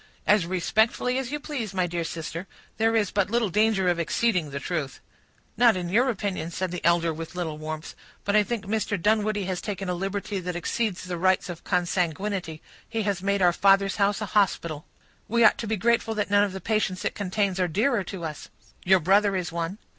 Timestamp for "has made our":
13.03-13.53